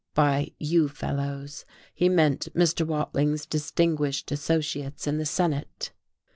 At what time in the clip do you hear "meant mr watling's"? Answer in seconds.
2.09-3.45